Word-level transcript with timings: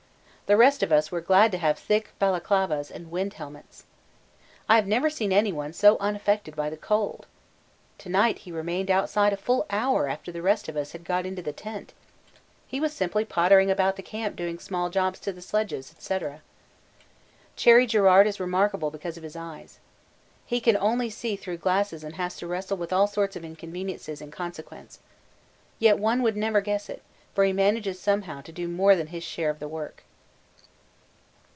The 0.47 0.57
rest 0.57 0.83
of 0.83 0.91
us 0.91 1.13
were 1.13 1.21
glad 1.21 1.53
to 1.53 1.57
have 1.59 1.79
thick 1.79 2.09
Balaclavas 2.19 2.91
and 2.91 3.09
wind 3.09 3.35
helmets. 3.35 3.85
I 4.67 4.75
have 4.75 4.85
never 4.85 5.09
seen 5.09 5.31
anyone 5.31 5.71
so 5.71 5.95
unaffected 6.01 6.57
by 6.57 6.69
the 6.69 6.75
cold. 6.75 7.25
To 7.99 8.09
night 8.09 8.39
he 8.39 8.51
remained 8.51 8.91
outside 8.91 9.31
a 9.31 9.37
full 9.37 9.65
hour 9.69 10.09
after 10.09 10.29
the 10.29 10.41
rest 10.41 10.67
of 10.67 10.75
us 10.75 10.91
had 10.91 11.05
got 11.05 11.25
into 11.25 11.41
the 11.41 11.53
tent. 11.53 11.93
He 12.67 12.81
was 12.81 12.91
simply 12.91 13.23
pottering 13.23 13.71
about 13.71 13.95
the 13.95 14.03
camp 14.03 14.35
doing 14.35 14.59
small 14.59 14.89
jobs 14.89 15.21
to 15.21 15.31
the 15.31 15.41
sledges, 15.41 15.95
&c. 15.97 16.19
Cherry 17.55 17.85
Garrard 17.85 18.27
is 18.27 18.41
remarkable 18.41 18.91
because 18.91 19.15
of 19.15 19.23
his 19.23 19.37
eyes. 19.37 19.79
He 20.45 20.59
can 20.59 20.75
only 20.75 21.09
see 21.09 21.37
through 21.37 21.59
glasses 21.59 22.03
and 22.03 22.15
has 22.15 22.35
to 22.39 22.47
wrestle 22.47 22.75
with 22.75 22.91
all 22.91 23.07
sorts 23.07 23.37
of 23.37 23.45
inconveniences 23.45 24.19
in 24.19 24.31
consequence. 24.31 24.99
Yet 25.79 25.97
one 25.97 26.21
could 26.21 26.35
never 26.35 26.59
guess 26.59 26.89
it 26.89 27.03
for 27.33 27.45
he 27.45 27.53
manages 27.53 28.01
somehow 28.01 28.41
to 28.41 28.51
do 28.51 28.67
more 28.67 28.97
than 28.97 29.07
his 29.07 29.23
share 29.23 29.49
of 29.49 29.59
the 29.59 29.69
work. 29.69 30.03